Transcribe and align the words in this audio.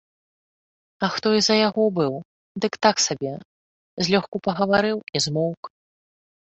А 1.07 1.09
хто 1.15 1.27
і 1.39 1.43
за 1.49 1.55
яго 1.67 1.85
быў, 2.01 2.13
дык 2.67 2.73
так 2.87 2.97
сабе, 3.07 3.31
злёгку 4.09 4.37
пагаварыў 4.47 4.97
і 5.17 5.27
змоўк. 5.29 5.61